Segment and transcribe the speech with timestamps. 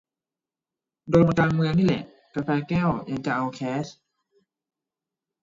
[1.09, 2.03] โดนมันกลางเมืองนี่แหละ
[2.33, 3.85] กาแฟแก้ว ยังจะเอาแคช